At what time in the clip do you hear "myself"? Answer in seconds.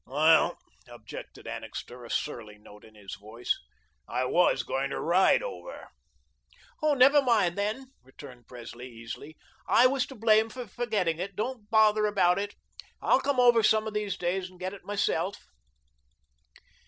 14.83-15.37